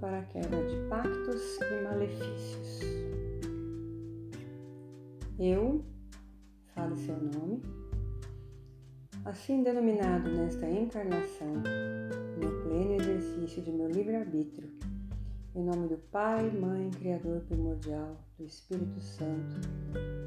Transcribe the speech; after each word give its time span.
para 0.00 0.18
a 0.18 0.22
quebra 0.22 0.66
de 0.66 0.88
pactos 0.88 1.58
e 1.60 1.84
malefícios. 1.84 2.80
Eu, 5.38 5.84
fale 6.74 6.96
seu 6.96 7.16
nome, 7.16 7.62
assim 9.24 9.62
denominado 9.62 10.28
nesta 10.28 10.68
encarnação, 10.68 11.54
no 11.54 12.62
pleno 12.64 12.94
exercício 12.94 13.62
de 13.62 13.70
meu 13.70 13.88
livre-arbítrio, 13.88 14.68
em 15.54 15.62
nome 15.62 15.86
do 15.86 15.98
Pai, 16.10 16.50
Mãe, 16.50 16.90
Criador 16.90 17.40
primordial, 17.42 18.16
do 18.36 18.44
Espírito 18.44 19.00
Santo, 19.00 19.54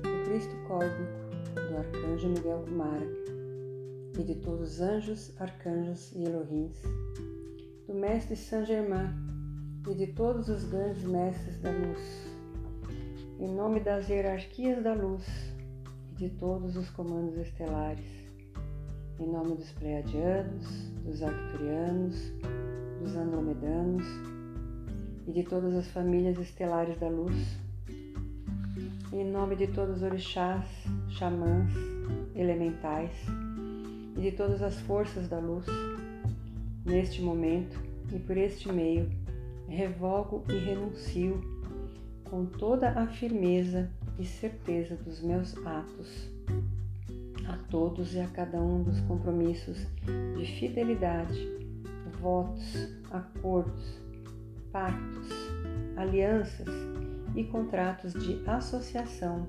do 0.04 0.30
Cristo 0.30 0.56
cósmico, 0.70 1.70
do 1.70 1.78
Arcanjo 1.78 2.30
Miguel 2.30 2.64
Kumara 2.66 3.08
e 4.18 4.24
de 4.24 4.36
todos 4.36 4.76
os 4.76 4.82
anjos, 4.82 5.42
arcanjos 5.42 6.14
e 6.14 6.24
Elohims, 6.24 6.82
do 7.92 7.98
Mestre 7.98 8.38
Saint 8.38 8.66
Germain 8.66 9.10
e 9.86 9.94
de 9.94 10.08
todos 10.08 10.48
os 10.48 10.64
grandes 10.64 11.04
mestres 11.04 11.60
da 11.60 11.72
luz, 11.72 12.00
em 13.38 13.54
nome 13.54 13.82
das 13.82 14.08
hierarquias 14.08 14.82
da 14.82 14.94
luz 14.94 15.26
e 16.14 16.16
de 16.16 16.30
todos 16.30 16.78
os 16.78 16.90
comandos 16.92 17.36
estelares, 17.38 18.06
em 19.20 19.28
nome 19.30 19.56
dos 19.56 19.70
Pleiadianos, 19.74 20.66
dos 21.04 21.22
Arcturianos, 21.22 22.16
dos 23.02 23.14
Andromedanos 23.14 24.06
e 25.28 25.32
de 25.34 25.44
todas 25.44 25.74
as 25.74 25.88
famílias 25.88 26.40
estelares 26.40 26.98
da 26.98 27.10
luz, 27.10 27.58
em 29.12 29.30
nome 29.30 29.58
de 29.58 29.68
todos 29.68 29.98
os 29.98 30.04
orixás, 30.04 30.66
xamãs, 31.10 31.70
elementais 32.36 33.12
e 34.16 34.22
de 34.22 34.32
todas 34.32 34.62
as 34.62 34.80
forças 34.80 35.28
da 35.28 35.40
luz, 35.40 35.66
neste 36.86 37.22
momento 37.22 37.80
e 38.12 38.20
por 38.20 38.38
este 38.38 38.72
meio, 38.72 39.10
revogo 39.68 40.44
e 40.50 40.58
renuncio 40.58 41.40
com 42.24 42.46
toda 42.46 42.90
a 42.92 43.08
firmeza 43.08 43.90
e 44.18 44.26
certeza 44.26 44.96
dos 44.96 45.22
meus 45.22 45.56
atos 45.66 46.30
a 47.48 47.58
todos 47.70 48.14
e 48.14 48.20
a 48.20 48.28
cada 48.28 48.62
um 48.62 48.84
dos 48.84 49.00
compromissos 49.02 49.78
de 50.38 50.46
fidelidade, 50.46 51.48
votos, 52.20 52.90
acordos, 53.10 54.00
pactos, 54.72 55.30
alianças 55.98 56.68
e 57.36 57.44
contratos 57.44 58.14
de 58.14 58.42
associação, 58.48 59.48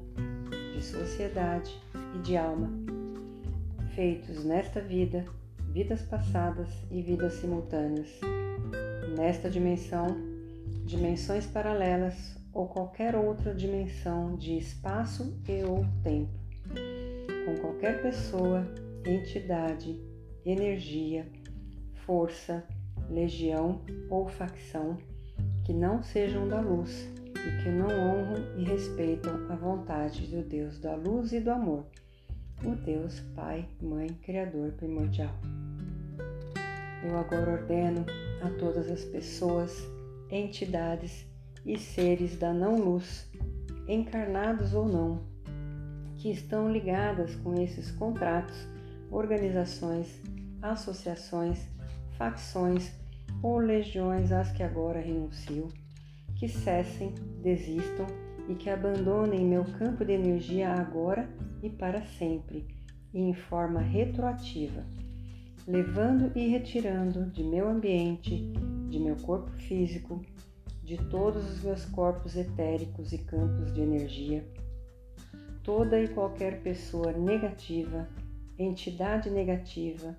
de 0.74 0.83
sociedade 0.83 1.72
e 2.17 2.19
de 2.20 2.36
alma, 2.36 2.70
feitos 3.94 4.44
nesta 4.44 4.80
vida, 4.80 5.24
vidas 5.72 6.02
passadas 6.02 6.68
e 6.90 7.00
vidas 7.00 7.32
simultâneas, 7.34 8.20
nesta 9.16 9.48
dimensão, 9.48 10.06
dimensões 10.84 11.46
paralelas 11.46 12.36
ou 12.52 12.68
qualquer 12.68 13.16
outra 13.16 13.54
dimensão 13.54 14.36
de 14.36 14.58
espaço 14.58 15.34
e 15.48 15.64
ou 15.64 15.86
tempo, 16.02 16.30
com 17.46 17.56
qualquer 17.62 18.02
pessoa, 18.02 18.66
entidade, 19.06 19.98
energia, 20.44 21.26
força, 22.04 22.62
legião 23.08 23.80
ou 24.10 24.28
facção 24.28 24.98
que 25.64 25.72
não 25.72 26.02
sejam 26.02 26.46
da 26.48 26.60
luz 26.60 27.08
e 27.30 27.62
que 27.62 27.70
não 27.70 27.86
honram 27.86 28.58
e 28.58 28.64
respeitam 28.64 29.50
a 29.50 29.54
vontade 29.54 30.26
do 30.26 30.42
Deus 30.42 30.78
da 30.78 30.94
luz 30.94 31.32
e 31.32 31.40
do 31.40 31.50
amor, 31.50 31.86
o 32.62 32.74
Deus 32.74 33.20
Pai, 33.34 33.66
Mãe, 33.80 34.08
Criador 34.22 34.72
primordial. 34.72 35.34
Eu 37.03 37.19
agora 37.19 37.53
ordeno 37.53 38.06
a 38.40 38.48
todas 38.58 38.89
as 38.89 39.05
pessoas, 39.05 39.77
entidades 40.30 41.27
e 41.67 41.77
seres 41.79 42.36
da 42.36 42.52
não-luz, 42.52 43.29
encarnados 43.89 44.73
ou 44.73 44.86
não, 44.86 45.23
que 46.17 46.30
estão 46.30 46.70
ligadas 46.70 47.35
com 47.36 47.61
esses 47.61 47.91
contratos, 47.91 48.57
organizações, 49.11 50.20
associações, 50.62 51.67
facções 52.17 52.92
ou 53.42 53.58
legiões 53.58 54.30
às 54.30 54.52
que 54.52 54.62
agora 54.62 55.01
renuncio, 55.01 55.68
que 56.36 56.48
cessem, 56.48 57.12
desistam 57.42 58.07
e 58.48 58.55
que 58.55 58.70
abandonem 58.70 59.45
meu 59.45 59.64
campo 59.64 60.05
de 60.05 60.12
energia 60.12 60.73
agora 60.73 61.29
e 61.62 61.68
para 61.68 62.02
sempre, 62.02 62.67
e 63.12 63.20
em 63.20 63.35
forma 63.35 63.80
retroativa, 63.80 64.85
levando 65.67 66.33
e 66.36 66.48
retirando 66.48 67.27
de 67.27 67.45
meu 67.45 67.68
ambiente, 67.68 68.52
de 68.89 68.98
meu 68.98 69.17
corpo 69.17 69.50
físico, 69.52 70.20
de 70.83 70.96
todos 71.08 71.48
os 71.48 71.62
meus 71.62 71.84
corpos 71.84 72.36
etéricos 72.36 73.12
e 73.12 73.18
campos 73.18 73.73
de 73.73 73.80
energia, 73.80 74.45
toda 75.62 76.00
e 76.00 76.08
qualquer 76.08 76.61
pessoa 76.62 77.12
negativa, 77.12 78.08
entidade 78.58 79.30
negativa, 79.30 80.18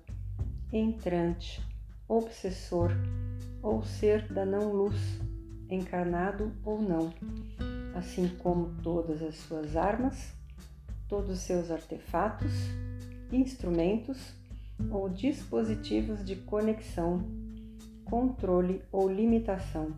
entrante, 0.72 1.60
obsessor 2.08 2.90
ou 3.62 3.82
ser 3.82 4.32
da 4.32 4.46
não-luz, 4.46 5.20
encarnado 5.70 6.52
ou 6.64 6.80
não, 6.80 7.12
assim 7.94 8.28
como 8.38 8.74
todas 8.82 9.22
as 9.22 9.36
suas 9.36 9.76
armas, 9.76 10.32
todos 11.06 11.30
os 11.30 11.40
seus 11.40 11.70
artefatos, 11.70 12.52
instrumentos 13.30 14.34
ou 14.90 15.08
dispositivos 15.08 16.24
de 16.24 16.36
conexão, 16.36 17.24
controle 18.04 18.82
ou 18.92 19.10
limitação, 19.10 19.94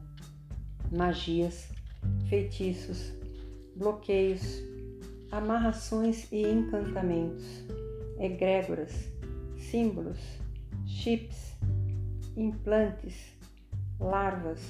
magias, 0.90 1.68
feitiços, 2.28 3.12
bloqueios, 3.74 4.62
amarrações 5.30 6.30
e 6.32 6.42
encantamentos, 6.42 7.44
egrégoras, 8.18 8.92
símbolos, 9.58 10.18
chips, 10.86 11.56
implantes, 12.36 13.32
larvas, 13.98 14.60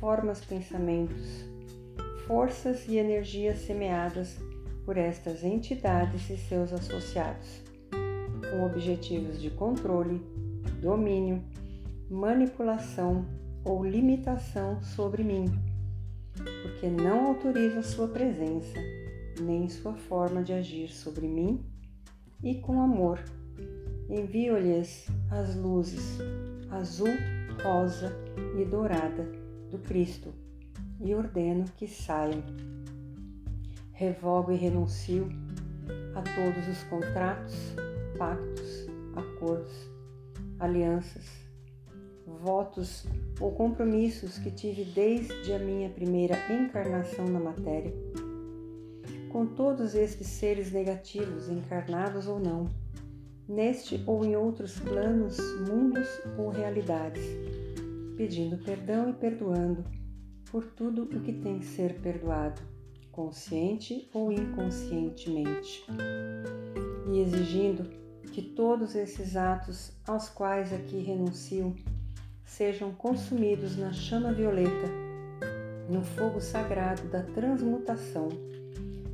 formas 0.00 0.44
pensamentos, 0.44 1.44
forças 2.26 2.88
e 2.88 2.96
energias 2.96 3.58
semeadas 3.58 4.36
por 4.84 4.96
estas 4.96 5.44
entidades 5.44 6.28
e 6.30 6.36
seus 6.36 6.72
associados, 6.72 7.62
com 8.52 8.66
objetivos 8.66 9.40
de 9.40 9.48
controle, 9.48 10.20
domínio, 10.82 11.42
manipulação 12.10 13.24
ou 13.64 13.82
limitação 13.82 14.82
sobre 14.82 15.24
mim, 15.24 15.46
porque 16.62 16.88
não 16.88 17.28
autorizo 17.28 17.78
a 17.78 17.82
sua 17.82 18.08
presença, 18.08 18.78
nem 19.40 19.70
sua 19.70 19.94
forma 19.94 20.42
de 20.42 20.52
agir 20.52 20.88
sobre 20.90 21.26
mim, 21.26 21.64
e 22.44 22.56
com 22.56 22.82
amor 22.82 23.18
envio-lhes 24.10 25.06
as 25.30 25.56
luzes 25.56 26.18
azul, 26.70 27.08
rosa 27.62 28.12
e 28.60 28.64
dourada 28.66 29.24
do 29.70 29.78
Cristo 29.78 30.34
e 31.00 31.14
ordeno 31.14 31.64
que 31.78 31.86
saiam. 31.86 32.42
Revogo 33.92 34.52
e 34.52 34.56
renuncio 34.56 35.28
a 36.14 36.20
todos 36.20 36.68
os 36.68 36.82
contratos, 36.84 37.54
pactos, 38.22 38.86
acordos, 39.16 39.90
alianças, 40.60 41.24
votos 42.24 43.04
ou 43.40 43.50
compromissos 43.50 44.38
que 44.38 44.52
tive 44.52 44.84
desde 44.84 45.52
a 45.52 45.58
minha 45.58 45.90
primeira 45.90 46.36
encarnação 46.48 47.26
na 47.26 47.40
matéria, 47.40 47.92
com 49.28 49.44
todos 49.44 49.96
estes 49.96 50.28
seres 50.28 50.70
negativos, 50.70 51.48
encarnados 51.48 52.28
ou 52.28 52.38
não 52.38 52.70
neste 53.48 54.00
ou 54.06 54.24
em 54.24 54.36
outros 54.36 54.78
planos, 54.78 55.36
mundos 55.68 56.06
ou 56.38 56.48
realidades, 56.48 57.24
pedindo 58.16 58.56
perdão 58.58 59.10
e 59.10 59.14
perdoando 59.14 59.84
por 60.48 60.64
tudo 60.64 61.02
o 61.02 61.20
que 61.22 61.32
tem 61.32 61.58
que 61.58 61.66
ser 61.66 61.94
perdoado, 61.94 62.62
consciente 63.10 64.08
ou 64.14 64.30
inconscientemente, 64.30 65.84
e 67.12 67.18
exigindo 67.18 68.01
que 68.32 68.40
todos 68.40 68.94
esses 68.94 69.36
atos 69.36 69.92
aos 70.06 70.30
quais 70.30 70.72
aqui 70.72 70.98
renuncio 71.02 71.76
sejam 72.42 72.90
consumidos 72.90 73.76
na 73.76 73.92
chama 73.92 74.32
violeta, 74.32 74.88
no 75.90 76.02
fogo 76.02 76.40
sagrado 76.40 77.02
da 77.08 77.22
transmutação, 77.22 78.30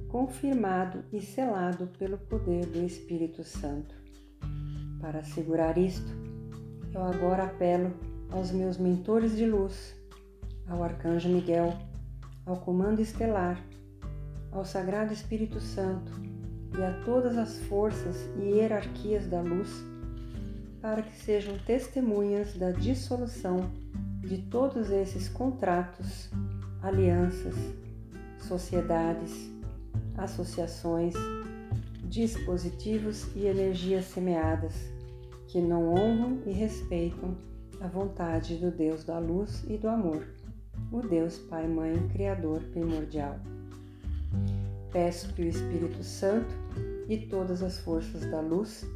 confirmado 0.08 1.04
e 1.12 1.20
selado 1.20 1.88
pelo 1.98 2.16
poder 2.16 2.66
do 2.66 2.84
Espírito 2.84 3.42
Santo. 3.42 3.92
Para 5.00 5.18
assegurar 5.18 5.76
isto, 5.76 6.08
eu 6.94 7.02
agora 7.02 7.42
apelo 7.44 7.92
aos 8.30 8.52
meus 8.52 8.78
mentores 8.78 9.36
de 9.36 9.46
luz, 9.46 9.96
ao 10.68 10.84
Arcanjo 10.84 11.28
Miguel, 11.28 11.76
ao 12.46 12.56
Comando 12.58 13.00
Estelar, 13.00 13.60
ao 14.52 14.64
Sagrado 14.64 15.12
Espírito 15.12 15.60
Santo 15.60 16.27
e 16.76 16.82
a 16.82 16.92
todas 17.04 17.36
as 17.36 17.58
forças 17.60 18.16
e 18.36 18.50
hierarquias 18.50 19.26
da 19.26 19.40
luz, 19.40 19.70
para 20.80 21.02
que 21.02 21.16
sejam 21.16 21.56
testemunhas 21.58 22.54
da 22.56 22.70
dissolução 22.70 23.70
de 24.20 24.38
todos 24.38 24.90
esses 24.90 25.28
contratos, 25.28 26.30
alianças, 26.82 27.54
sociedades, 28.38 29.50
associações, 30.16 31.14
dispositivos 32.04 33.26
e 33.34 33.46
energias 33.46 34.06
semeadas 34.06 34.74
que 35.48 35.60
não 35.60 35.94
honram 35.94 36.38
e 36.46 36.52
respeitam 36.52 37.36
a 37.80 37.86
vontade 37.86 38.56
do 38.56 38.70
Deus 38.70 39.04
da 39.04 39.18
luz 39.18 39.64
e 39.68 39.78
do 39.78 39.88
amor, 39.88 40.26
o 40.92 41.00
Deus 41.00 41.38
Pai, 41.38 41.66
Mãe, 41.66 42.08
Criador 42.08 42.60
primordial. 42.72 43.38
Peço 44.92 45.32
que 45.34 45.42
o 45.42 45.48
Espírito 45.48 46.02
Santo 46.02 46.54
e 47.08 47.18
todas 47.18 47.62
as 47.62 47.78
forças 47.78 48.24
da 48.30 48.40
luz 48.40 48.86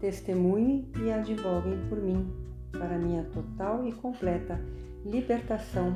testemunhem 0.00 0.90
e 1.02 1.10
advoguem 1.10 1.78
por 1.88 2.00
mim, 2.00 2.30
para 2.72 2.98
minha 2.98 3.24
total 3.24 3.86
e 3.86 3.92
completa 3.92 4.60
libertação 5.04 5.94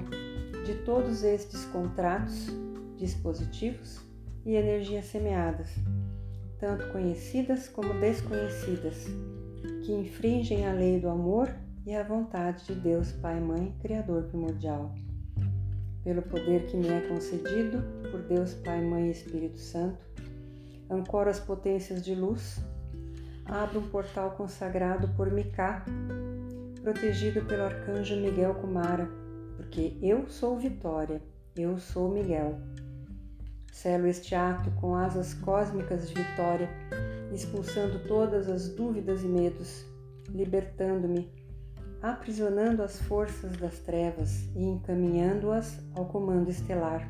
de 0.65 0.75
todos 0.85 1.23
estes 1.23 1.65
contratos, 1.67 2.49
dispositivos 2.97 4.01
e 4.45 4.55
energias 4.55 5.07
semeadas, 5.07 5.69
tanto 6.59 6.89
conhecidas 6.93 7.69
como 7.69 7.93
desconhecidas, 8.01 9.07
que 9.85 9.93
infringem 9.93 10.67
a 10.67 10.73
lei 10.73 11.01
do 11.01 11.09
amor 11.09 11.53
e 11.85 11.95
a 11.95 12.03
vontade 12.03 12.65
de 12.67 12.75
Deus 12.75 13.13
Pai, 13.13 13.41
Mãe, 13.41 13.75
Criador 13.81 14.25
primordial. 14.25 14.95
Pelo 16.05 16.23
poder 16.23 16.67
que 16.67 16.77
me 16.77 16.89
é 16.89 17.01
concedido 17.03 17.83
por 18.13 18.21
Deus 18.21 18.53
Pai, 18.53 18.83
Mãe 18.83 19.09
e 19.09 19.11
Espírito 19.11 19.59
Santo, 19.59 19.99
ancoro 20.91 21.31
as 21.31 21.41
potências 21.41 22.05
de 22.05 22.15
luz, 22.15 22.61
abro 23.47 23.81
um 23.81 23.89
portal 23.89 24.33
consagrado 24.33 25.09
por 25.17 25.33
Micá, 25.33 25.85
protegido 26.83 27.45
pelo 27.47 27.65
arcanjo 27.65 28.15
Miguel 28.15 28.55
Kumara, 28.57 29.09
porque 29.57 29.97
eu 30.03 30.29
sou 30.29 30.59
Vitória, 30.59 31.23
eu 31.57 31.79
sou 31.79 32.13
Miguel. 32.13 32.61
Selo 33.73 34.07
este 34.07 34.35
ato 34.35 34.71
com 34.73 34.95
asas 34.95 35.33
cósmicas 35.33 36.07
de 36.07 36.15
vitória, 36.15 36.69
expulsando 37.33 37.99
todas 38.07 38.47
as 38.47 38.69
dúvidas 38.69 39.23
e 39.23 39.27
medos, 39.27 39.87
libertando-me 40.29 41.33
aprisionando 42.03 42.83
as 42.83 43.01
forças 43.01 43.57
das 43.57 43.79
trevas 43.79 44.49
e 44.57 44.65
encaminhando-as 44.65 45.79
ao 45.95 46.05
comando 46.07 46.51
estelar, 46.51 47.09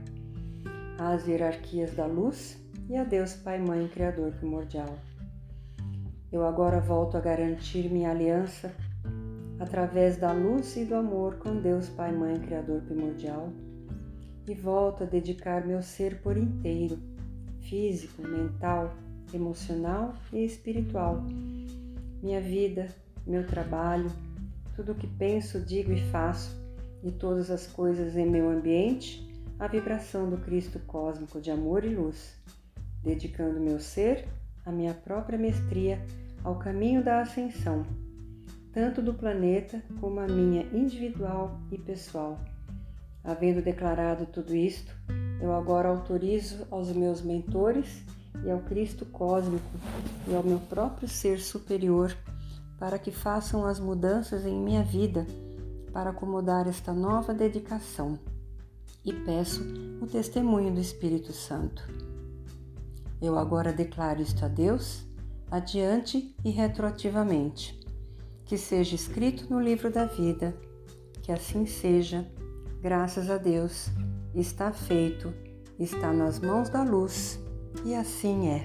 às 0.98 1.26
hierarquias 1.26 1.94
da 1.94 2.06
luz 2.06 2.58
e 2.88 2.96
a 2.96 3.04
Deus 3.04 3.34
Pai 3.34 3.58
Mãe 3.58 3.88
Criador 3.88 4.32
primordial. 4.32 4.98
Eu 6.30 6.46
agora 6.46 6.80
volto 6.80 7.16
a 7.16 7.20
garantir 7.20 7.90
minha 7.90 8.10
aliança 8.10 8.74
através 9.58 10.16
da 10.16 10.32
luz 10.32 10.76
e 10.76 10.84
do 10.84 10.94
amor 10.94 11.36
com 11.36 11.60
Deus 11.60 11.88
Pai 11.88 12.12
Mãe 12.12 12.38
Criador 12.40 12.80
primordial 12.82 13.52
e 14.48 14.54
volto 14.54 15.04
a 15.04 15.06
dedicar 15.06 15.66
meu 15.66 15.82
ser 15.82 16.20
por 16.20 16.36
inteiro, 16.36 16.98
físico, 17.60 18.22
mental, 18.22 18.92
emocional 19.32 20.14
e 20.32 20.44
espiritual, 20.44 21.22
minha 22.22 22.40
vida, 22.40 22.88
meu 23.26 23.46
trabalho, 23.46 24.10
tudo 24.74 24.92
o 24.92 24.94
que 24.94 25.06
penso, 25.06 25.60
digo 25.60 25.92
e 25.92 26.00
faço, 26.10 26.60
e 27.02 27.10
todas 27.10 27.50
as 27.50 27.66
coisas 27.66 28.16
em 28.16 28.28
meu 28.28 28.50
ambiente, 28.50 29.31
a 29.58 29.66
vibração 29.66 30.28
do 30.28 30.38
Cristo 30.38 30.78
cósmico 30.80 31.40
de 31.40 31.50
amor 31.50 31.84
e 31.84 31.94
luz, 31.94 32.36
dedicando 33.02 33.60
meu 33.60 33.78
ser, 33.78 34.28
a 34.64 34.72
minha 34.72 34.94
própria 34.94 35.38
mestria, 35.38 36.04
ao 36.44 36.56
caminho 36.58 37.02
da 37.02 37.20
ascensão, 37.20 37.84
tanto 38.72 39.00
do 39.00 39.14
planeta 39.14 39.82
como 40.00 40.20
a 40.20 40.26
minha 40.26 40.62
individual 40.72 41.60
e 41.70 41.78
pessoal. 41.78 42.40
Havendo 43.24 43.62
declarado 43.62 44.26
tudo 44.26 44.54
isto, 44.54 44.92
eu 45.40 45.52
agora 45.52 45.88
autorizo 45.88 46.66
aos 46.70 46.92
meus 46.92 47.22
mentores 47.22 48.02
e 48.44 48.50
ao 48.50 48.60
Cristo 48.60 49.06
cósmico 49.06 49.64
e 50.26 50.34
ao 50.34 50.42
meu 50.42 50.58
próprio 50.58 51.08
ser 51.08 51.38
superior 51.38 52.16
para 52.78 52.98
que 52.98 53.12
façam 53.12 53.64
as 53.64 53.78
mudanças 53.78 54.44
em 54.44 54.58
minha 54.58 54.82
vida 54.82 55.24
para 55.92 56.10
acomodar 56.10 56.66
esta 56.66 56.92
nova 56.92 57.32
dedicação. 57.32 58.18
E 59.04 59.12
peço 59.12 59.62
o 60.00 60.06
testemunho 60.06 60.72
do 60.72 60.80
Espírito 60.80 61.32
Santo. 61.32 61.82
Eu 63.20 63.36
agora 63.36 63.72
declaro 63.72 64.22
isto 64.22 64.44
a 64.44 64.48
Deus, 64.48 65.04
adiante 65.50 66.34
e 66.44 66.50
retroativamente. 66.50 67.80
Que 68.44 68.56
seja 68.56 68.94
escrito 68.94 69.48
no 69.50 69.60
livro 69.60 69.90
da 69.90 70.06
vida, 70.06 70.56
que 71.22 71.32
assim 71.32 71.66
seja, 71.66 72.30
graças 72.80 73.28
a 73.28 73.38
Deus, 73.38 73.88
está 74.34 74.72
feito, 74.72 75.32
está 75.78 76.12
nas 76.12 76.38
mãos 76.38 76.68
da 76.68 76.84
luz, 76.84 77.40
e 77.84 77.94
assim 77.94 78.48
é. 78.48 78.64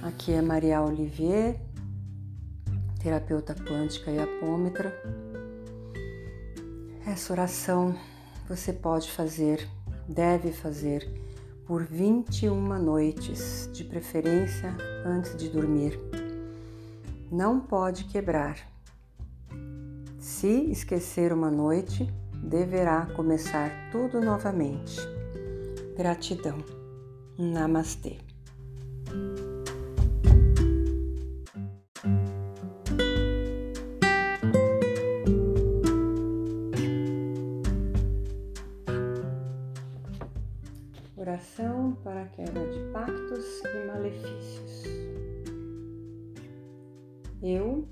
Aqui 0.00 0.32
é 0.32 0.42
Maria 0.42 0.80
Olivier, 0.82 1.60
terapeuta 3.00 3.54
quântica 3.54 4.10
e 4.10 4.18
apômetra. 4.18 4.92
Essa 7.06 7.32
oração 7.32 7.96
você 8.54 8.70
pode 8.70 9.10
fazer, 9.10 9.66
deve 10.06 10.52
fazer, 10.52 11.08
por 11.66 11.84
21 11.84 12.78
noites, 12.78 13.70
de 13.72 13.82
preferência 13.82 14.76
antes 15.06 15.34
de 15.38 15.48
dormir. 15.48 15.98
Não 17.30 17.58
pode 17.58 18.04
quebrar. 18.04 18.58
Se 20.18 20.70
esquecer 20.70 21.32
uma 21.32 21.50
noite, 21.50 22.06
deverá 22.44 23.06
começar 23.06 23.70
tudo 23.90 24.20
novamente. 24.20 25.00
Gratidão. 25.96 26.58
Namastê. 27.38 28.18
Para 41.96 42.22
a 42.22 42.26
quebra 42.26 42.66
de 42.70 42.92
pactos 42.92 43.62
e 43.64 43.86
malefícios. 43.86 44.84
Eu, 47.42 47.86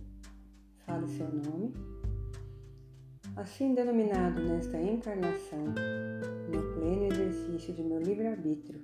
fale 0.86 1.06
seu 1.08 1.28
nome, 1.28 1.74
assim 3.36 3.74
denominado 3.74 4.40
nesta 4.42 4.80
encarnação, 4.80 5.66
no 6.48 6.74
pleno 6.74 7.04
exercício 7.12 7.74
de 7.74 7.82
meu 7.82 8.00
livre-arbítrio, 8.00 8.80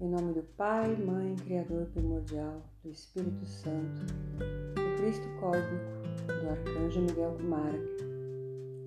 em 0.00 0.08
nome 0.08 0.32
do 0.34 0.42
Pai, 0.56 0.96
Mãe, 0.96 1.36
Criador 1.36 1.86
primordial, 1.86 2.62
do 2.82 2.90
Espírito 2.90 3.46
Santo, 3.46 4.00
do 4.74 4.96
Cristo 5.00 5.28
cósmico, 5.38 6.04
do 6.26 6.50
Arcanjo 6.50 7.00
Miguel 7.00 7.36
Kumara 7.40 7.78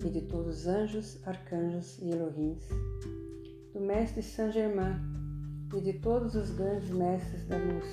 e 0.04 0.10
de 0.10 0.20
todos 0.22 0.60
os 0.60 0.66
anjos, 0.66 1.26
arcanjos 1.26 1.98
e 2.00 2.10
Elohims 2.10 2.68
do 3.72 3.80
Mestre 3.80 4.22
Saint 4.22 4.52
Germain 4.52 5.17
e 5.74 5.80
de 5.80 5.92
todos 5.94 6.34
os 6.34 6.50
grandes 6.50 6.90
mestres 6.90 7.46
da 7.46 7.56
luz, 7.56 7.86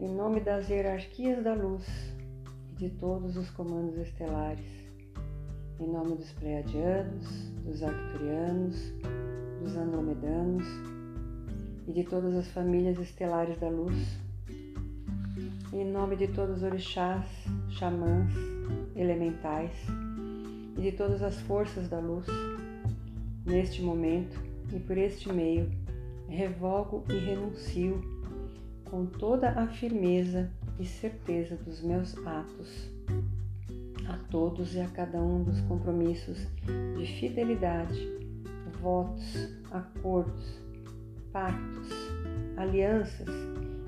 em 0.00 0.14
nome 0.14 0.40
das 0.40 0.68
hierarquias 0.68 1.42
da 1.42 1.54
luz 1.54 1.84
e 2.72 2.74
de 2.74 2.90
todos 2.90 3.36
os 3.36 3.50
comandos 3.50 3.96
estelares, 3.98 4.64
em 5.78 5.86
nome 5.86 6.16
dos 6.16 6.30
Pleiadianos, 6.32 7.28
dos 7.64 7.82
Arcturianos, 7.82 8.76
dos 9.62 9.76
Andromedanos 9.76 10.66
e 11.86 11.92
de 11.92 12.04
todas 12.04 12.34
as 12.34 12.48
famílias 12.48 12.98
estelares 12.98 13.58
da 13.58 13.68
luz, 13.68 14.18
em 15.72 15.84
nome 15.84 16.16
de 16.16 16.28
todos 16.28 16.58
os 16.58 16.62
orixás, 16.62 17.26
xamãs, 17.70 18.32
elementais 18.96 19.72
e 20.76 20.80
de 20.80 20.92
todas 20.92 21.22
as 21.22 21.40
forças 21.40 21.88
da 21.88 21.98
luz 21.98 22.26
Neste 23.44 23.82
momento 23.82 24.40
e 24.72 24.78
por 24.78 24.96
este 24.96 25.30
meio, 25.32 25.68
revogo 26.32 27.04
e 27.10 27.18
renuncio 27.18 28.00
com 28.84 29.04
toda 29.06 29.50
a 29.50 29.66
firmeza 29.66 30.50
e 30.78 30.84
certeza 30.84 31.56
dos 31.56 31.82
meus 31.82 32.16
atos 32.26 32.90
a 34.08 34.16
todos 34.30 34.74
e 34.74 34.80
a 34.80 34.88
cada 34.88 35.22
um 35.22 35.44
dos 35.44 35.60
compromissos 35.62 36.38
de 36.96 37.06
fidelidade, 37.06 38.08
votos, 38.80 39.48
acordos, 39.70 40.60
pactos, 41.32 41.90
alianças 42.56 43.28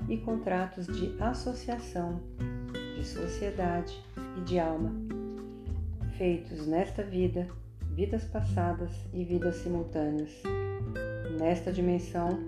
e 0.07 0.17
contratos 0.17 0.85
de 0.87 1.15
associação, 1.21 2.21
de 2.95 3.03
sociedade 3.03 3.99
e 4.37 4.41
de 4.41 4.59
alma, 4.59 4.91
feitos 6.17 6.65
nesta 6.67 7.03
vida 7.03 7.47
vidas 7.95 8.25
passadas 8.25 8.91
e 9.13 9.23
vidas 9.23 9.55
simultâneas. 9.55 10.43
Nesta 11.37 11.71
dimensão, 11.71 12.39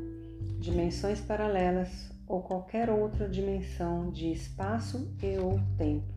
dimensões 0.60 1.20
paralelas 1.20 2.10
ou 2.27 2.41
qualquer 2.41 2.89
outra 2.89 3.27
dimensão 3.27 4.10
de 4.12 4.32
espaço 4.32 5.13
e 5.22 5.38
ou 5.38 5.60
tempo, 5.77 6.08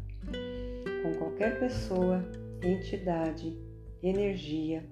com 1.02 1.14
qualquer 1.18 1.58
pessoa, 1.58 2.24
entidade, 2.62 3.56
energia, 4.02 4.84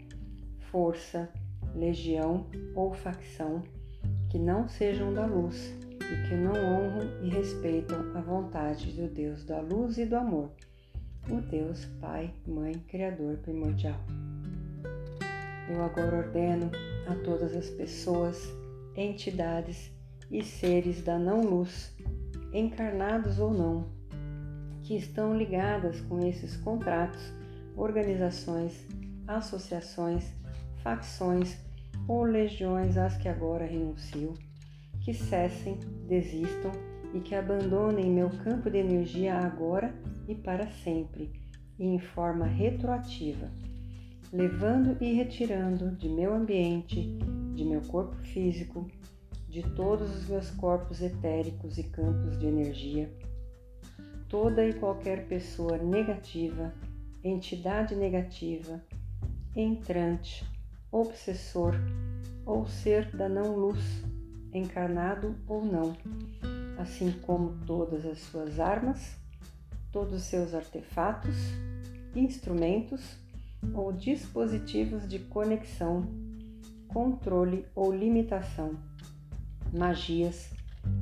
força, 0.71 1.29
legião 1.75 2.47
ou 2.75 2.93
facção 2.93 3.63
que 4.29 4.39
não 4.39 4.69
sejam 4.69 5.15
da 5.15 5.25
luz 5.25 5.75
e 5.95 6.29
que 6.29 6.35
não 6.35 6.53
honram 6.53 7.23
e 7.23 7.29
respeitam 7.29 7.99
a 8.17 8.21
vontade 8.21 8.93
do 8.93 9.09
Deus 9.09 9.45
da 9.45 9.61
luz 9.61 9.99
e 9.99 10.05
do 10.05 10.17
amor, 10.17 10.51
o 11.31 11.41
Deus 11.41 11.85
Pai, 12.01 12.33
Mãe, 12.47 12.75
Criador 12.89 13.37
primordial. 13.39 14.01
Eu 15.71 15.83
agora 15.85 16.17
ordeno 16.17 16.71
a 17.09 17.15
todas 17.15 17.57
as 17.57 17.71
pessoas, 17.71 18.39
entidades 18.95 19.91
e 20.31 20.45
seres 20.45 21.03
da 21.03 21.19
não-luz, 21.19 21.95
encarnados 22.53 23.39
ou 23.39 23.53
não, 23.53 23.87
que 24.83 24.97
estão 24.97 25.37
ligadas 25.37 26.01
com 26.03 26.19
esses 26.27 26.57
contratos, 26.59 27.33
organizações, 27.77 28.87
associações, 29.27 30.25
facções 30.83 31.57
ou 32.07 32.25
legiões 32.25 32.97
às 32.97 33.17
que 33.17 33.29
agora 33.29 33.65
renuncio, 33.65 34.35
que 35.01 35.15
cessem, 35.15 35.79
desistam 36.07 36.73
e 37.15 37.21
que 37.21 37.35
abandonem 37.35 38.11
meu 38.11 38.29
campo 38.45 38.71
de 38.71 38.79
energia 38.79 39.35
agora 39.35 39.95
e 40.27 40.35
para 40.35 40.67
sempre, 40.67 41.33
e 41.79 41.85
em 41.85 41.99
forma 41.99 42.45
retroativa, 42.45 43.51
levando 44.33 44.97
e 45.03 45.15
retirando 45.15 45.91
de 45.93 46.09
meu 46.09 46.35
ambiente, 46.35 47.19
de 47.55 47.65
meu 47.65 47.81
corpo 47.83 48.17
físico, 48.17 48.87
de 49.49 49.63
todos 49.75 50.15
os 50.15 50.29
meus 50.29 50.51
corpos 50.51 51.01
etéricos 51.01 51.79
e 51.79 51.85
campos 51.85 52.39
de 52.39 52.47
energia, 52.47 53.11
toda 54.29 54.65
e 54.67 54.75
qualquer 54.75 55.27
pessoa 55.27 55.79
negativa, 55.79 56.75
entidade 57.25 57.97
negativa, 57.97 58.85
entrante, 59.57 60.45
obsessor 60.93 61.75
ou 62.45 62.67
ser 62.67 63.11
da 63.17 63.29
não-luz, 63.29 63.83
encarnado 64.53 65.35
ou 65.47 65.65
não, 65.65 65.97
assim 66.77 67.11
como 67.23 67.57
todas 67.67 68.05
as 68.05 68.19
suas 68.19 68.61
armas, 68.61 69.17
todos 69.91 70.15
os 70.15 70.23
seus 70.25 70.53
artefatos, 70.53 71.37
instrumentos 72.15 73.17
ou 73.75 73.93
dispositivos 73.93 75.09
de 75.09 75.19
conexão, 75.19 76.07
controle 76.89 77.67
ou 77.75 77.95
limitação, 77.95 78.79
magias, 79.73 80.51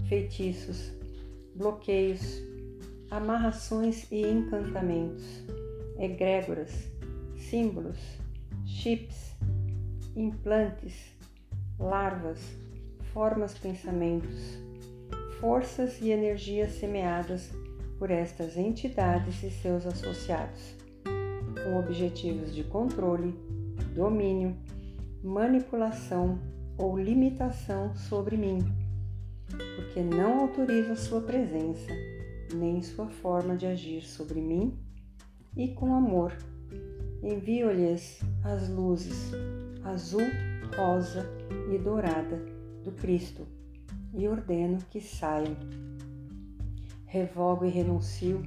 feitiços, 0.09 0.93
bloqueios, 1.55 2.43
amarrações 3.11 4.11
e 4.11 4.23
encantamentos, 4.23 5.25
egrégoras, 5.99 6.73
símbolos, 7.39 7.99
chips, 8.65 9.33
implantes, 10.15 11.13
larvas, 11.79 12.41
formas 13.13 13.57
pensamentos, 13.57 14.59
forças 15.41 16.01
e 16.01 16.11
energias 16.11 16.73
semeadas 16.73 17.51
por 17.99 18.11
estas 18.11 18.57
entidades 18.57 19.43
e 19.43 19.51
seus 19.51 19.87
associados, 19.87 20.76
com 21.67 21.77
objetivos 21.81 22.55
de 22.55 22.63
controle, 22.63 23.35
domínio, 23.93 24.57
manipulação 25.25 26.39
ou 26.79 26.97
limitação 26.97 27.93
sobre 27.97 28.37
mim, 28.37 28.59
porque 29.75 30.01
não 30.01 30.43
autorizo 30.43 30.93
a 30.93 30.97
sua 30.97 31.21
presença, 31.21 31.91
nem 32.55 32.81
sua 32.83 33.09
forma 33.09 33.57
de 33.57 33.67
agir 33.67 34.03
sobre 34.03 34.41
mim, 34.41 34.79
e 35.57 35.69
com 35.69 35.93
amor 35.93 36.33
envio-lhes 37.21 38.21
as 38.45 38.69
luzes 38.69 39.33
azul, 39.83 40.23
rosa 40.77 41.29
e 41.75 41.79
dourada 41.79 42.37
do 42.85 42.93
Cristo 42.93 43.45
e 44.15 44.29
ordeno 44.29 44.79
que 44.89 45.01
saiam. 45.01 45.57
Revogo 47.07 47.65
e 47.65 47.71
renuncio 47.71 48.41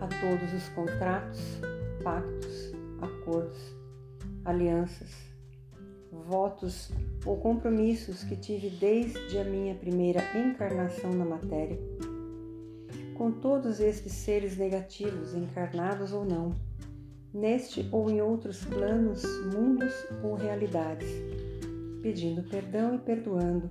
a 0.00 0.06
todos 0.06 0.52
os 0.54 0.68
contratos, 0.68 1.60
pactos, 2.02 2.72
acordos, 3.00 3.58
alianças, 4.44 5.10
votos 6.10 6.90
ou 7.24 7.36
compromissos 7.36 8.24
que 8.24 8.36
tive 8.36 8.70
desde 8.70 9.38
a 9.38 9.44
minha 9.44 9.74
primeira 9.74 10.20
encarnação 10.38 11.12
na 11.12 11.24
matéria, 11.24 11.78
com 13.16 13.32
todos 13.32 13.80
estes 13.80 14.12
seres 14.12 14.56
negativos, 14.56 15.34
encarnados 15.34 16.12
ou 16.12 16.24
não 16.24 16.68
neste 17.32 17.88
ou 17.92 18.10
em 18.10 18.20
outros 18.20 18.64
planos, 18.64 19.22
mundos 19.54 19.92
ou 20.22 20.34
realidades, 20.34 21.08
pedindo 22.02 22.42
perdão 22.42 22.94
e 22.94 22.98
perdoando 22.98 23.68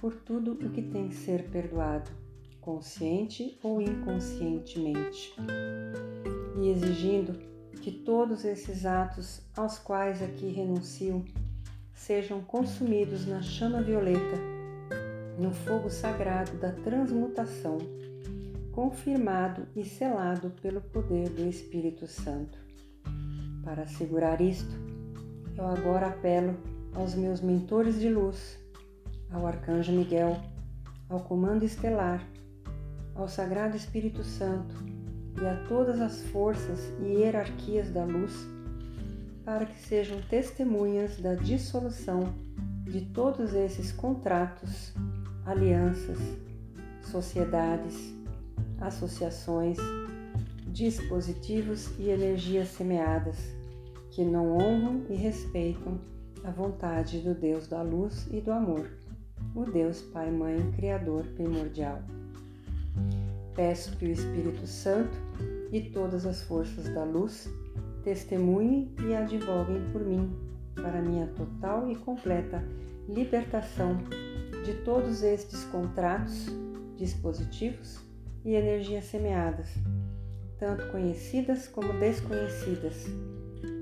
por 0.00 0.14
tudo 0.14 0.52
o 0.52 0.70
que 0.70 0.82
tem 0.82 1.08
que 1.08 1.14
ser 1.14 1.48
perdoado, 1.50 2.10
consciente 2.60 3.58
ou 3.62 3.80
inconscientemente, 3.80 5.34
e 6.60 6.68
exigindo 6.68 7.51
que 7.82 7.90
todos 7.90 8.44
esses 8.44 8.86
atos 8.86 9.42
aos 9.56 9.76
quais 9.76 10.22
aqui 10.22 10.46
renuncio 10.52 11.24
sejam 11.92 12.40
consumidos 12.40 13.26
na 13.26 13.42
chama 13.42 13.82
violeta, 13.82 14.36
no 15.36 15.52
fogo 15.52 15.90
sagrado 15.90 16.52
da 16.58 16.70
transmutação, 16.70 17.78
confirmado 18.70 19.66
e 19.74 19.84
selado 19.84 20.50
pelo 20.62 20.80
poder 20.80 21.28
do 21.30 21.48
Espírito 21.48 22.06
Santo. 22.06 22.56
Para 23.64 23.82
assegurar 23.82 24.40
isto, 24.40 24.72
eu 25.58 25.66
agora 25.66 26.06
apelo 26.06 26.56
aos 26.94 27.16
meus 27.16 27.40
mentores 27.40 27.98
de 27.98 28.08
luz, 28.08 28.60
ao 29.28 29.44
Arcanjo 29.44 29.90
Miguel, 29.90 30.40
ao 31.08 31.18
Comando 31.18 31.64
Estelar, 31.64 32.24
ao 33.16 33.28
Sagrado 33.28 33.76
Espírito 33.76 34.22
Santo 34.22 34.91
e 35.40 35.46
a 35.46 35.56
todas 35.68 36.00
as 36.00 36.22
forças 36.24 36.92
e 37.00 37.14
hierarquias 37.14 37.90
da 37.90 38.04
luz, 38.04 38.32
para 39.44 39.66
que 39.66 39.78
sejam 39.78 40.20
testemunhas 40.22 41.18
da 41.18 41.34
dissolução 41.34 42.34
de 42.84 43.00
todos 43.06 43.54
esses 43.54 43.92
contratos, 43.92 44.92
alianças, 45.44 46.18
sociedades, 47.02 48.14
associações, 48.80 49.78
dispositivos 50.66 51.90
e 51.98 52.08
energias 52.08 52.68
semeadas 52.68 53.36
que 54.10 54.24
não 54.24 54.56
honram 54.56 55.02
e 55.08 55.14
respeitam 55.14 55.98
a 56.44 56.50
vontade 56.50 57.18
do 57.20 57.34
Deus 57.34 57.66
da 57.66 57.82
luz 57.82 58.26
e 58.30 58.40
do 58.40 58.52
amor, 58.52 58.90
o 59.54 59.64
Deus 59.64 60.02
Pai, 60.02 60.30
Mãe, 60.30 60.72
Criador 60.72 61.24
primordial. 61.34 62.02
Peço 63.54 63.96
que 63.96 64.06
o 64.06 64.10
Espírito 64.10 64.66
Santo 64.66 65.16
e 65.72 65.80
todas 65.90 66.24
as 66.26 66.42
forças 66.42 66.88
da 66.94 67.02
luz 67.02 67.50
testemunhem 68.04 68.94
e 69.08 69.14
advoguem 69.14 69.82
por 69.90 70.04
mim, 70.04 70.36
para 70.74 71.02
minha 71.02 71.26
total 71.28 71.90
e 71.90 71.96
completa 71.96 72.62
libertação 73.08 73.98
de 74.64 74.74
todos 74.84 75.22
estes 75.22 75.64
contratos, 75.64 76.46
dispositivos 76.96 77.98
e 78.44 78.54
energias 78.54 79.06
semeadas 79.06 79.70
tanto 80.62 80.86
conhecidas 80.92 81.66
como 81.66 81.92
desconhecidas, 81.94 83.04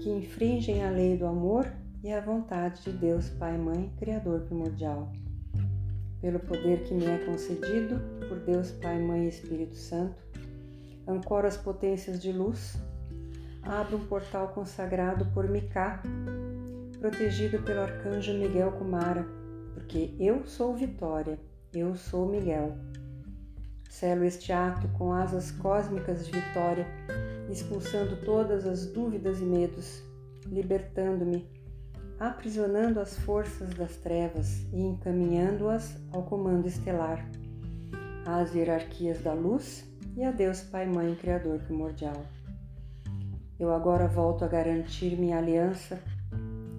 que 0.03 0.09
infringem 0.09 0.83
a 0.83 0.89
lei 0.89 1.15
do 1.15 1.27
amor 1.27 1.71
e 2.03 2.11
a 2.11 2.23
vontade 2.23 2.83
de 2.85 2.93
Deus 2.93 3.29
Pai, 3.29 3.59
Mãe, 3.59 3.93
Criador 3.99 4.41
primordial. 4.47 5.13
Pelo 6.23 6.41
poder 6.41 6.85
que 6.85 6.95
me 6.95 7.05
é 7.05 7.19
concedido 7.19 8.01
por 8.27 8.39
Deus 8.47 8.71
Pai, 8.71 8.99
Mãe 8.99 9.27
e 9.27 9.29
Espírito 9.29 9.77
Santo, 9.77 10.17
ancoro 11.11 11.47
as 11.47 11.57
potências 11.57 12.21
de 12.21 12.33
luz, 12.33 12.77
abro 13.63 13.97
um 13.97 14.07
portal 14.07 14.49
consagrado 14.49 15.27
por 15.27 15.49
Micá, 15.49 16.03
protegido 16.99 17.63
pelo 17.63 17.81
arcanjo 17.81 18.33
Miguel 18.35 18.73
Kumara, 18.73 19.27
porque 19.75 20.15
eu 20.19 20.47
sou 20.47 20.75
Vitória, 20.75 21.39
eu 21.73 21.97
sou 21.97 22.29
Miguel. 22.29 22.77
Selo 23.89 24.25
este 24.25 24.53
ato 24.53 24.87
com 24.97 25.13
asas 25.13 25.51
cósmicas 25.51 26.27
de 26.27 26.33
vitória, 26.33 26.87
expulsando 27.51 28.17
todas 28.25 28.67
as 28.67 28.87
dúvidas 28.87 29.41
e 29.41 29.45
medos, 29.45 30.03
libertando-me, 30.47 31.49
aprisionando 32.19 33.01
as 33.01 33.19
forças 33.19 33.71
das 33.75 33.97
trevas 33.97 34.65
e 34.73 34.81
encaminhando-as 34.81 35.97
ao 36.13 36.23
comando 36.23 36.69
estelar, 36.69 37.29
às 38.25 38.55
hierarquias 38.55 39.23
da 39.23 39.33
luz 39.33 39.90
e 40.17 40.25
a 40.25 40.31
Deus 40.31 40.61
Pai 40.63 40.87
Mãe 40.87 41.15
Criador 41.15 41.61
primordial. 41.61 42.25
Eu 43.59 43.73
agora 43.73 44.09
volto 44.09 44.45
a 44.45 44.49
garantir 44.49 45.17
minha 45.19 45.39
aliança 45.39 46.01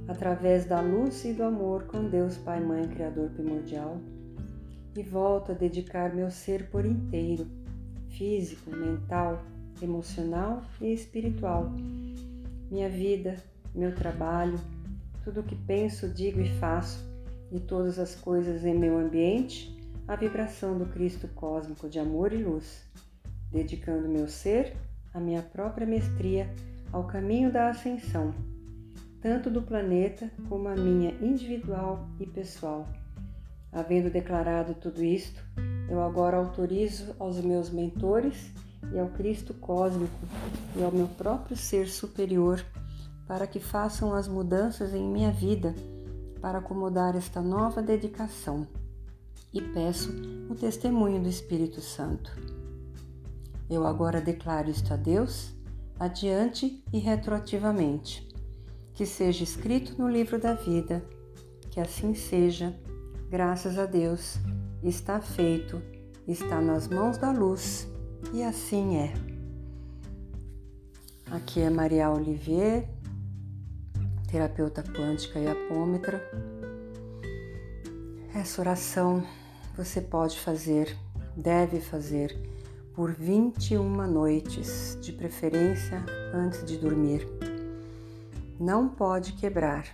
através 0.07 0.65
da 0.65 0.81
luz 0.81 1.23
e 1.25 1.33
do 1.33 1.43
amor 1.43 1.83
com 1.83 2.09
Deus 2.09 2.38
Pai 2.38 2.59
Mãe 2.59 2.88
Criador 2.88 3.29
primordial 3.29 3.97
e 4.95 5.03
volto 5.03 5.51
a 5.51 5.55
dedicar 5.55 6.13
meu 6.13 6.29
ser 6.29 6.69
por 6.69 6.85
inteiro, 6.85 7.47
físico, 8.09 8.69
mental, 8.69 9.41
emocional 9.81 10.63
e 10.81 10.93
espiritual, 10.93 11.71
minha 12.69 12.89
vida, 12.89 13.38
meu 13.73 13.95
trabalho, 13.95 14.59
tudo 15.23 15.41
o 15.41 15.43
que 15.43 15.55
penso, 15.55 16.09
digo 16.09 16.41
e 16.41 16.50
faço, 16.59 17.09
e 17.51 17.59
todas 17.59 18.00
as 18.00 18.15
coisas 18.15 18.65
em 18.65 18.77
meu 18.77 18.97
ambiente, 18.97 19.77
a 20.07 20.15
vibração 20.15 20.77
do 20.77 20.85
Cristo 20.85 21.27
cósmico 21.29 21.88
de 21.88 22.00
amor 22.00 22.33
e 22.33 22.43
luz, 22.43 22.85
dedicando 23.51 24.08
meu 24.08 24.27
ser, 24.27 24.75
a 25.13 25.20
minha 25.20 25.41
própria 25.41 25.86
mestria, 25.86 26.50
ao 26.91 27.05
caminho 27.05 27.51
da 27.51 27.70
ascensão, 27.70 28.34
tanto 29.22 29.50
do 29.50 29.62
planeta 29.62 30.31
como 30.50 30.67
a 30.67 30.75
minha 30.75 31.12
individual 31.22 32.08
e 32.20 32.25
pessoal. 32.25 32.88
Havendo 33.72 34.10
declarado 34.10 34.74
tudo 34.74 35.03
isto, 35.03 35.41
eu 35.89 36.01
agora 36.01 36.38
autorizo 36.38 37.15
aos 37.20 37.39
meus 37.39 37.70
mentores 37.70 38.51
e 38.93 39.00
ao 39.00 39.10
Cristo 39.10 39.53
cósmico 39.53 40.20
e 40.75 40.84
ao 40.84 40.91
meu 40.91 41.08
próprio 41.08 41.55
ser 41.55 41.88
superior 41.88 42.63
para 43.27 43.48
que 43.48 43.60
façam 43.60 44.13
as 44.13 44.27
mudanças 44.27 44.93
em 44.93 45.08
minha 45.08 45.31
vida 45.31 45.74
para 46.41 46.58
acomodar 46.58 47.15
esta 47.15 47.41
nova 47.41 47.81
dedicação. 47.81 48.67
E 49.53 49.62
peço 49.62 50.12
o 50.50 50.55
testemunho 50.55 51.22
do 51.22 51.29
Espírito 51.29 51.79
Santo. 51.79 52.50
Eu 53.71 53.87
agora 53.87 54.19
declaro 54.19 54.69
isto 54.69 54.93
a 54.93 54.97
Deus, 54.97 55.55
adiante 55.97 56.83
e 56.91 56.99
retroativamente. 56.99 58.27
Que 58.93 59.05
seja 59.05 59.45
escrito 59.45 59.97
no 59.97 60.09
livro 60.09 60.37
da 60.37 60.53
vida, 60.53 61.01
que 61.69 61.79
assim 61.79 62.13
seja, 62.13 62.77
graças 63.29 63.79
a 63.79 63.85
Deus, 63.85 64.35
está 64.83 65.21
feito, 65.21 65.81
está 66.27 66.59
nas 66.59 66.89
mãos 66.89 67.17
da 67.17 67.31
luz 67.31 67.87
e 68.33 68.43
assim 68.43 68.97
é. 68.97 69.13
Aqui 71.31 71.61
é 71.61 71.69
Maria 71.69 72.11
Olivier, 72.11 72.89
terapeuta 74.29 74.83
quântica 74.83 75.39
e 75.39 75.47
apômetra. 75.47 76.21
Essa 78.35 78.59
oração 78.59 79.25
você 79.77 80.01
pode 80.01 80.37
fazer, 80.37 80.93
deve 81.37 81.79
fazer 81.79 82.50
por 82.93 83.13
21 83.13 84.07
noites, 84.07 84.98
de 85.01 85.12
preferência 85.13 86.03
antes 86.33 86.65
de 86.65 86.77
dormir. 86.77 87.27
Não 88.60 88.88
pode 88.88 89.33
quebrar. 89.33 89.86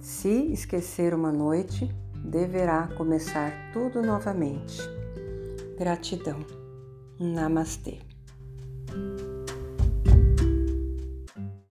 Se 0.00 0.52
esquecer 0.52 1.14
uma 1.14 1.32
noite, 1.32 1.90
deverá 2.14 2.88
começar 2.88 3.52
tudo 3.72 4.02
novamente. 4.02 4.78
Gratidão. 5.78 6.44
Namastê. 7.18 8.00